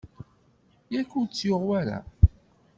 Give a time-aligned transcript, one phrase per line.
[0.93, 1.99] Yak ur t-yuɣ wara?